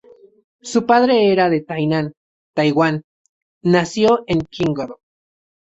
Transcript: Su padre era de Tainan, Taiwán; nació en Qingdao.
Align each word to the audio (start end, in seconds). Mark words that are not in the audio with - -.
Su 0.63 0.87
padre 0.87 1.31
era 1.31 1.47
de 1.51 1.61
Tainan, 1.61 2.13
Taiwán; 2.55 3.03
nació 3.61 4.23
en 4.25 4.41
Qingdao. 4.41 4.97